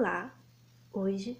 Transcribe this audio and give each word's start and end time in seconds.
Olá, 0.00 0.34
hoje 0.94 1.38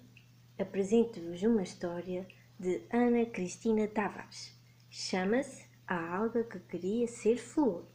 apresento-vos 0.58 1.42
uma 1.44 1.62
história 1.62 2.28
de 2.58 2.82
Ana 2.92 3.24
Cristina 3.24 3.88
Tavares. 3.88 4.54
Chama-se 4.90 5.64
A 5.86 6.16
Alga 6.16 6.44
que 6.44 6.60
Queria 6.60 7.08
Ser 7.08 7.38
Flor. 7.38 7.86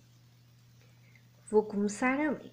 Vou 1.47 1.61
começar 1.61 2.19
a 2.19 2.31
ler. 2.31 2.51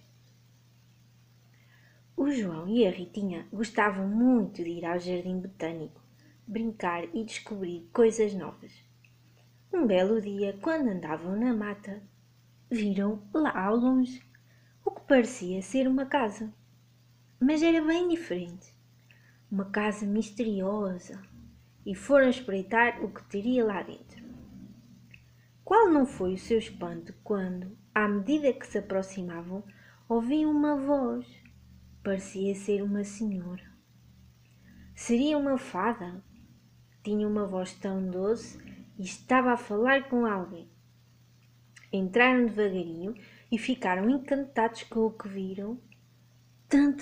O 2.15 2.31
João 2.31 2.69
e 2.69 2.87
a 2.87 2.91
Ritinha 2.91 3.49
gostavam 3.51 4.07
muito 4.07 4.63
de 4.63 4.69
ir 4.69 4.85
ao 4.85 4.99
jardim 4.99 5.41
botânico, 5.41 6.03
brincar 6.47 7.05
e 7.15 7.25
descobrir 7.25 7.89
coisas 7.95 8.35
novas. 8.35 8.75
Um 9.73 9.87
belo 9.87 10.21
dia, 10.21 10.59
quando 10.61 10.91
andavam 10.91 11.35
na 11.35 11.55
mata, 11.55 12.03
viram 12.71 13.23
lá 13.33 13.69
ao 13.69 13.77
longe 13.77 14.23
o 14.85 14.91
que 14.91 15.01
parecia 15.01 15.63
ser 15.63 15.89
uma 15.89 16.05
casa 16.05 16.53
mas 17.43 17.61
era 17.61 17.85
bem 17.85 18.09
diferente. 18.09 18.73
Uma 19.51 19.65
casa 19.65 20.07
misteriosa. 20.07 21.21
E 21.85 21.93
foram 21.93 22.31
espreitar 22.31 23.05
o 23.05 23.13
que 23.13 23.25
teria 23.25 23.65
lá 23.65 23.83
dentro. 23.83 24.23
Qual 25.65 25.91
não 25.91 26.07
foi 26.07 26.35
o 26.35 26.39
seu 26.39 26.57
espanto 26.57 27.13
quando, 27.25 27.77
à 27.93 28.07
medida 28.07 28.53
que 28.53 28.65
se 28.65 28.79
aproximavam, 28.79 29.65
ouviam 30.09 30.53
uma 30.53 30.77
voz. 30.77 31.27
Parecia 32.05 32.55
ser 32.55 32.81
uma 32.81 33.03
senhora. 33.03 33.65
Seria 34.95 35.37
uma 35.37 35.59
fada. 35.59 36.23
Tinha 37.03 37.27
uma 37.27 37.45
voz 37.45 37.75
tão 37.75 38.09
doce 38.09 38.57
e 38.97 39.03
estava 39.03 39.53
a 39.53 39.57
falar 39.57 40.09
com 40.09 40.25
alguém. 40.25 40.71
Entraram 41.93 42.47
devagarinho 42.47 43.15
e 43.51 43.59
ficaram 43.59 44.09
encantados 44.09 44.85
com 44.85 45.01
o 45.01 45.11
que 45.11 45.29
viram 45.29 45.81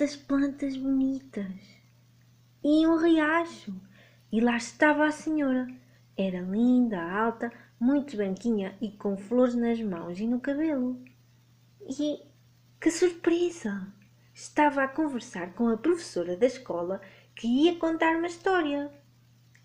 tantas 0.01 0.15
plantas 0.15 0.75
bonitas 0.77 1.45
e 2.63 2.87
um 2.87 2.97
riacho. 2.97 3.71
E 4.31 4.41
lá 4.41 4.57
estava 4.57 5.05
a 5.05 5.11
senhora. 5.11 5.67
Era 6.17 6.41
linda, 6.41 6.99
alta, 6.99 7.51
muito 7.79 8.17
branquinha 8.17 8.75
e 8.81 8.89
com 8.89 9.15
flores 9.15 9.53
nas 9.53 9.79
mãos 9.79 10.19
e 10.19 10.25
no 10.25 10.39
cabelo. 10.39 10.99
E 11.87 12.19
que 12.79 12.89
surpresa! 12.89 13.93
Estava 14.33 14.83
a 14.83 14.87
conversar 14.87 15.53
com 15.53 15.67
a 15.67 15.77
professora 15.77 16.35
da 16.35 16.47
escola 16.47 16.99
que 17.35 17.45
ia 17.47 17.75
contar 17.75 18.17
uma 18.17 18.27
história. 18.27 18.91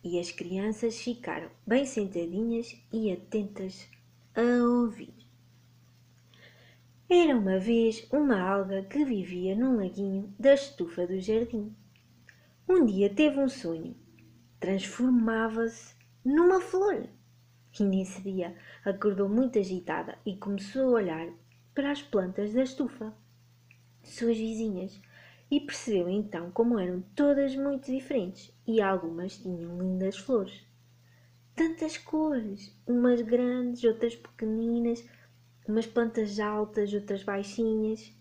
E 0.05 0.21
as 0.21 0.31
crianças 0.31 0.98
ficaram 0.98 1.48
bem 1.67 1.87
sentadinhas 1.87 2.77
e 2.93 3.11
atentas 3.11 3.89
a 4.34 4.43
ouvir. 4.62 5.26
Era 7.09 7.37
uma 7.37 7.61
vez 7.61 8.05
uma 8.12 8.37
alga 8.37 8.83
que 8.83 9.05
vivia 9.05 9.55
num 9.55 9.77
laguinho 9.77 10.35
da 10.41 10.55
estufa 10.55 11.07
do 11.07 11.21
jardim. 11.21 11.73
Um 12.69 12.85
dia 12.85 13.09
teve 13.09 13.39
um 13.39 13.49
sonho. 13.49 13.97
Transformava-se 14.59 15.95
numa 16.25 16.61
flor. 16.61 17.09
E 17.79 17.84
nesse 17.84 18.21
dia 18.23 18.57
acordou 18.84 19.29
muito 19.29 19.57
agitada 19.57 20.19
e 20.27 20.37
começou 20.37 20.83
a 20.83 21.01
olhar 21.01 21.29
para 21.73 21.93
as 21.93 22.03
plantas 22.03 22.53
da 22.53 22.65
estufa, 22.65 23.15
suas 24.03 24.37
vizinhas, 24.37 25.01
e 25.49 25.61
percebeu 25.61 26.09
então 26.09 26.51
como 26.51 26.77
eram 26.77 27.03
todas 27.15 27.55
muito 27.55 27.87
diferentes 27.87 28.53
e 28.67 28.83
algumas 28.83 29.39
tinham 29.39 29.79
lindas 29.81 30.17
flores. 30.19 30.67
Tantas 31.55 31.97
cores, 31.99 32.77
umas 32.84 33.23
grandes, 33.23 33.84
outras 33.84 34.17
pequeninas, 34.17 35.07
umas 35.69 35.86
plantas 35.86 36.39
altas, 36.39 36.92
outras 36.92 37.22
baixinhas, 37.22 38.12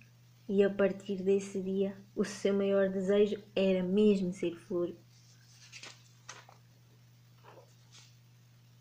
e 0.48 0.64
a 0.64 0.70
partir 0.70 1.22
desse 1.24 1.62
dia 1.62 1.96
o 2.16 2.24
seu 2.24 2.54
maior 2.54 2.90
desejo 2.90 3.42
era 3.56 3.84
mesmo 3.84 4.32
ser 4.32 4.56
flor. 4.56 4.96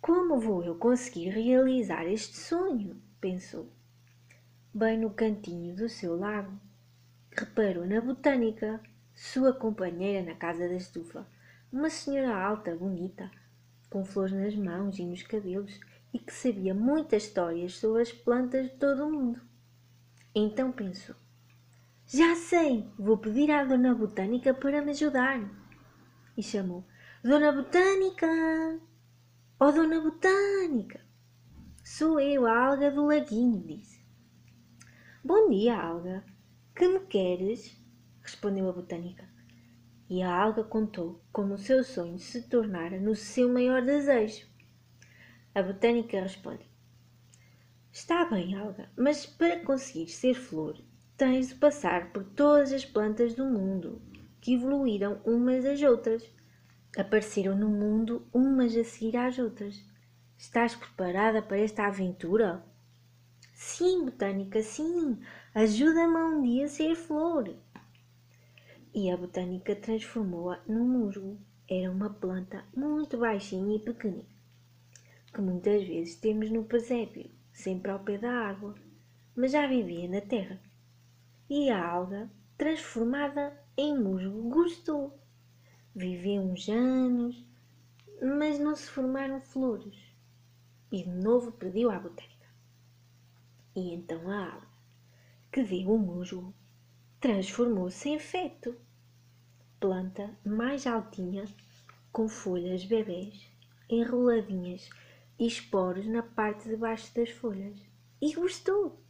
Como 0.00 0.38
vou 0.38 0.62
eu 0.62 0.74
conseguir 0.74 1.30
realizar 1.30 2.06
este 2.06 2.36
sonho? 2.36 3.00
pensou. 3.20 3.70
Bem 4.72 4.98
no 4.98 5.08
cantinho 5.08 5.74
do 5.74 5.88
seu 5.88 6.14
lago, 6.14 6.52
reparou 7.30 7.86
na 7.86 8.00
botânica, 8.00 8.80
sua 9.14 9.52
companheira 9.52 10.22
na 10.22 10.34
casa 10.34 10.68
da 10.68 10.74
estufa, 10.74 11.26
uma 11.72 11.88
senhora 11.88 12.36
alta, 12.36 12.76
bonita, 12.76 13.30
com 13.88 14.04
flores 14.04 14.34
nas 14.34 14.54
mãos 14.54 14.98
e 14.98 15.06
nos 15.06 15.22
cabelos 15.22 15.80
e 16.14 16.18
que 16.20 16.32
sabia 16.32 16.72
muitas 16.72 17.24
histórias 17.24 17.74
sobre 17.76 18.02
as 18.02 18.12
plantas 18.12 18.70
de 18.70 18.76
todo 18.76 19.04
o 19.04 19.10
mundo. 19.10 19.40
Então 20.32 20.70
pensou: 20.70 21.16
Já 22.06 22.36
sei, 22.36 22.88
vou 22.96 23.18
pedir 23.18 23.50
à 23.50 23.64
Dona 23.64 23.92
Botânica 23.92 24.54
para 24.54 24.80
me 24.80 24.92
ajudar. 24.92 25.40
E 26.36 26.42
chamou: 26.42 26.86
Dona 27.24 27.50
Botânica! 27.50 28.28
Oh, 29.58 29.72
Dona 29.72 30.00
Botânica! 30.00 31.04
Sou 31.82 32.20
eu, 32.20 32.46
a 32.46 32.66
alga 32.68 32.92
do 32.92 33.06
laguinho, 33.06 33.60
disse. 33.66 34.02
Bom 35.22 35.50
dia, 35.50 35.76
alga. 35.76 36.24
Que 36.76 36.86
me 36.86 37.00
queres? 37.00 37.76
respondeu 38.22 38.68
a 38.68 38.72
botânica. 38.72 39.28
E 40.08 40.22
a 40.22 40.34
alga 40.34 40.64
contou 40.64 41.22
como 41.32 41.54
o 41.54 41.58
seu 41.58 41.82
sonho 41.84 42.18
se 42.18 42.48
tornara 42.48 43.00
no 43.00 43.14
seu 43.14 43.52
maior 43.52 43.82
desejo. 43.82 44.53
A 45.54 45.62
botânica 45.62 46.20
responde: 46.20 46.68
Está 47.92 48.24
bem, 48.24 48.56
Alga, 48.56 48.90
mas 48.96 49.24
para 49.24 49.60
conseguir 49.60 50.08
ser 50.08 50.34
flor, 50.34 50.76
tens 51.16 51.50
de 51.50 51.54
passar 51.54 52.12
por 52.12 52.24
todas 52.24 52.72
as 52.72 52.84
plantas 52.84 53.34
do 53.34 53.44
mundo, 53.44 54.02
que 54.40 54.54
evoluíram 54.54 55.20
umas 55.24 55.62
das 55.62 55.80
outras. 55.80 56.28
Apareceram 56.98 57.56
no 57.56 57.68
mundo 57.68 58.26
umas 58.34 58.76
a 58.76 58.82
seguir 58.82 59.16
às 59.16 59.38
outras. 59.38 59.80
Estás 60.36 60.74
preparada 60.74 61.40
para 61.40 61.58
esta 61.58 61.86
aventura? 61.86 62.64
Sim, 63.52 64.06
botânica, 64.06 64.60
sim. 64.60 65.20
Ajuda-me 65.54 66.16
um 66.16 66.42
dia 66.42 66.64
a 66.64 66.68
ser 66.68 66.96
flor. 66.96 67.54
E 68.92 69.08
a 69.08 69.16
botânica 69.16 69.76
transformou-a 69.76 70.60
num 70.66 70.84
musgo. 70.84 71.38
Era 71.70 71.92
uma 71.92 72.10
planta 72.10 72.64
muito 72.74 73.18
baixinha 73.18 73.76
e 73.76 73.78
pequenina 73.78 74.33
que 75.34 75.40
muitas 75.40 75.82
vezes 75.82 76.14
temos 76.14 76.48
no 76.48 76.64
presépio, 76.64 77.28
sempre 77.52 77.90
ao 77.90 77.98
pé 77.98 78.16
da 78.16 78.30
água, 78.30 78.72
mas 79.34 79.50
já 79.50 79.66
vivia 79.66 80.08
na 80.08 80.20
terra. 80.20 80.60
E 81.50 81.70
a 81.70 81.84
alga, 81.84 82.30
transformada 82.56 83.52
em 83.76 83.98
musgo, 83.98 84.48
gostou. 84.48 85.18
Viveu 85.92 86.40
uns 86.40 86.68
anos, 86.68 87.44
mas 88.22 88.60
não 88.60 88.76
se 88.76 88.88
formaram 88.88 89.40
flores. 89.40 89.98
E 90.92 91.02
de 91.02 91.10
novo 91.10 91.50
pediu 91.50 91.90
à 91.90 91.98
botânica. 91.98 92.46
E 93.74 93.92
então 93.92 94.30
a 94.30 94.52
alga, 94.52 94.68
que 95.50 95.64
viu 95.64 95.90
o 95.90 95.98
musgo, 95.98 96.54
transformou-se 97.20 98.08
em 98.08 98.20
feto. 98.20 98.76
Planta 99.80 100.30
mais 100.44 100.86
altinha, 100.86 101.44
com 102.12 102.28
folhas 102.28 102.84
bebês, 102.84 103.50
enroladinhas 103.90 104.88
e 105.38 105.46
esporos 105.46 106.06
na 106.06 106.22
parte 106.22 106.68
de 106.68 106.76
baixo 106.76 107.14
das 107.14 107.30
folhas. 107.30 107.76
E 108.20 108.34
gostou! 108.34 109.00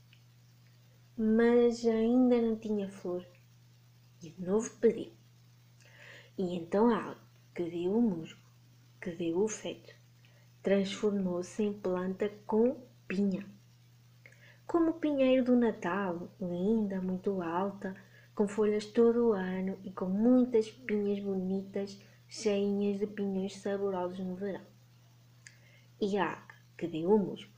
Mas 1.16 1.84
ainda 1.86 2.40
não 2.40 2.56
tinha 2.56 2.88
flor. 2.88 3.24
E 4.22 4.30
de 4.30 4.42
novo 4.42 4.70
pediu. 4.80 5.12
E 6.36 6.56
então 6.56 6.88
a 6.88 7.02
alga, 7.02 7.20
que 7.54 7.62
deu 7.70 7.96
o 7.96 8.02
musgo, 8.02 8.40
que 9.00 9.10
deu 9.12 9.38
o 9.38 9.48
feto, 9.48 9.94
transformou-se 10.62 11.62
em 11.62 11.72
planta 11.72 12.28
com 12.46 12.76
pinha. 13.06 13.46
Como 14.66 14.90
o 14.90 14.94
pinheiro 14.94 15.44
do 15.44 15.54
Natal, 15.54 16.28
linda, 16.40 17.00
muito 17.00 17.40
alta, 17.42 17.94
com 18.34 18.48
folhas 18.48 18.86
todo 18.86 19.28
o 19.28 19.32
ano 19.32 19.78
e 19.84 19.92
com 19.92 20.06
muitas 20.06 20.68
pinhas 20.68 21.20
bonitas, 21.20 22.00
cheinhas 22.26 22.98
de 22.98 23.06
pinhões 23.06 23.56
saborosos 23.58 24.18
no 24.18 24.34
verão. 24.34 24.73
Água, 26.00 26.54
que 26.76 26.86
deu 26.86 27.10
o 27.10 27.18
musgo, 27.18 27.50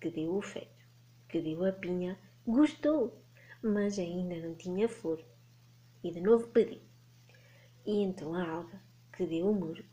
que 0.00 0.10
deu 0.10 0.36
o 0.36 0.42
feto, 0.42 0.84
que 1.28 1.40
deu 1.40 1.64
a 1.64 1.72
pinha, 1.72 2.18
gostou, 2.46 3.22
mas 3.62 3.98
ainda 3.98 4.36
não 4.36 4.54
tinha 4.54 4.88
flor. 4.88 5.24
E 6.02 6.10
de 6.10 6.20
novo 6.20 6.48
pediu. 6.48 6.80
E 7.86 8.02
então 8.02 8.34
a 8.34 8.48
alga, 8.48 8.80
que 9.12 9.26
deu 9.26 9.48
o 9.48 9.54
musgo, 9.54 9.86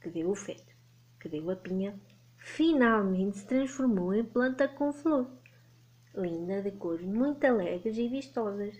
que 0.00 0.10
deu 0.10 0.30
o 0.30 0.34
feto, 0.34 0.74
que 1.20 1.28
deu 1.28 1.50
a 1.50 1.56
pinha, 1.56 1.98
finalmente 2.36 3.38
se 3.38 3.46
transformou 3.46 4.12
em 4.12 4.24
planta 4.24 4.66
com 4.68 4.92
flor. 4.92 5.30
Linda, 6.14 6.60
de 6.60 6.72
cores 6.72 7.06
muito 7.06 7.44
alegres 7.44 7.96
e 7.96 8.08
vistosas. 8.08 8.76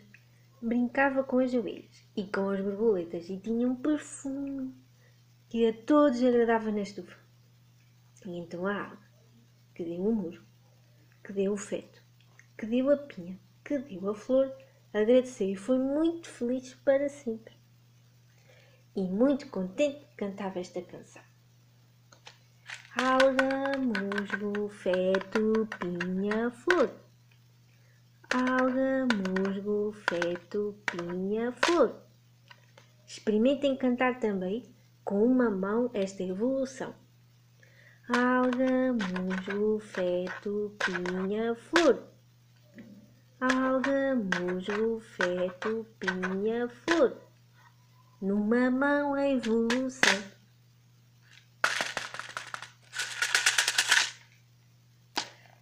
Brincava 0.61 1.25
com 1.25 1.39
as 1.39 1.55
abelhas 1.55 2.07
e 2.17 2.25
com 2.25 2.51
as 2.51 2.61
borboletas 2.61 3.29
e 3.29 3.39
tinha 3.39 3.67
um 3.67 3.75
perfume 3.75 4.75
que 5.49 5.67
a 5.67 5.73
todos 5.73 6.23
agradava 6.23 6.71
na 6.71 6.83
estufa. 6.83 7.22
E 8.25 8.39
então 8.39 8.67
a 8.67 8.75
água, 8.75 8.99
que 9.75 9.85
deu 9.85 10.01
o 10.01 10.15
muro, 10.15 10.43
que 11.25 11.33
deu 11.33 11.53
o 11.53 11.57
feto, 11.57 12.03
que 12.57 12.67
deu 12.67 12.91
a 12.91 12.97
pinha, 12.97 13.39
que 13.65 13.79
deu 13.79 14.11
a 14.11 14.15
flor, 14.15 14.53
agradeceu 14.93 15.49
e 15.49 15.57
foi 15.57 15.79
muito 15.79 16.29
feliz 16.29 16.75
para 16.75 17.09
sempre. 17.09 17.55
e 18.95 19.03
muito 19.03 19.49
contente 19.49 20.07
cantava 20.17 20.61
esta 20.61 20.83
canção. 20.83 21.23
Alga, 22.95 23.79
musgo, 23.79 24.69
feto, 24.69 25.67
pinha, 25.79 26.51
flor. 26.51 26.91
Alga, 28.31 29.09
musgo, 29.17 29.93
feto, 29.93 30.77
pinha, 30.85 31.53
flor. 31.53 32.03
Experimentem 33.07 33.77
cantar 33.77 34.21
também 34.21 34.63
com 35.05 35.25
uma 35.25 35.51
mão 35.51 35.91
esta 35.95 36.23
evolução. 36.23 36.95
Alga, 38.15 38.93
musgo, 38.93 39.81
feto, 39.81 40.77
pinha, 40.85 41.55
flor. 41.55 42.03
Alga, 43.41 44.15
musgo, 44.15 45.01
feto, 45.01 45.87
pinha, 45.99 46.69
flor. 46.69 47.17
Numa 48.21 48.71
mão 48.71 49.15
a 49.15 49.27
evolução. 49.31 50.23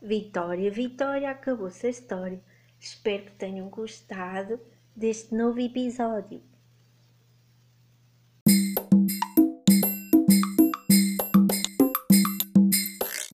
Vitória, 0.02 0.72
Vitória, 0.72 1.30
acabou-se 1.30 1.86
a 1.86 1.90
história. 1.90 2.42
Espero 2.80 3.26
que 3.26 3.32
tenham 3.32 3.68
gostado 3.68 4.58
deste 4.96 5.36
novo 5.36 5.60
episódio. 5.60 6.49